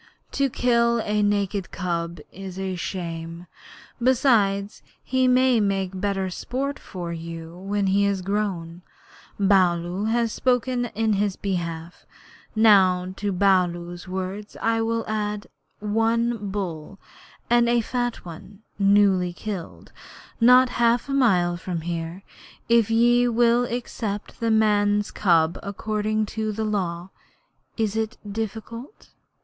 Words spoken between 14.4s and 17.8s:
I will add one bull, and a